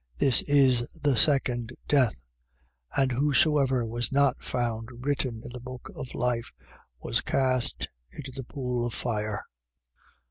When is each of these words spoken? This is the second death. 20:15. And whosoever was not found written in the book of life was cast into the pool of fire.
This 0.17 0.41
is 0.47 0.89
the 1.03 1.15
second 1.15 1.73
death. 1.87 2.23
20:15. 2.97 3.01
And 3.03 3.11
whosoever 3.11 3.85
was 3.85 4.11
not 4.11 4.43
found 4.43 4.89
written 5.05 5.43
in 5.45 5.51
the 5.53 5.59
book 5.59 5.91
of 5.95 6.15
life 6.15 6.51
was 7.01 7.21
cast 7.21 7.87
into 8.11 8.31
the 8.31 8.43
pool 8.43 8.83
of 8.83 8.95
fire. 8.95 9.43